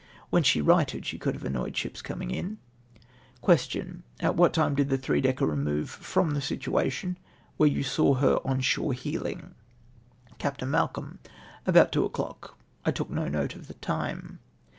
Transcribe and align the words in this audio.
When 0.31 0.41
she 0.41 0.61
righted, 0.61 1.05
she 1.05 1.19
could 1.19 1.35
have 1.35 1.43
annoyed 1.45 1.77
ships 1.77 2.01
coming 2.01 2.31
in." 2.31 2.57
Question.— 3.39 4.01
"At 4.19 4.35
what 4.35 4.51
time 4.51 4.73
did 4.73 4.89
the 4.89 4.97
three 4.97 5.21
decker 5.21 5.45
remove 5.45 5.91
from 5.91 6.31
the 6.31 6.41
situation 6.41 7.19
where 7.57 7.69
you 7.69 7.83
saw 7.83 8.15
her 8.15 8.37
on 8.43 8.61
shore 8.61 8.93
heeling?" 8.93 9.53
Capt. 10.39 10.61
jSIalcolm.— 10.61 11.19
"Aljout 11.67 11.91
two 11.91 12.03
o'clock. 12.03 12.57
I 12.83 12.89
took 12.89 13.11
no 13.11 13.27
note 13.27 13.53
of 13.53 13.67
the 13.67 13.75
time." 13.75 14.39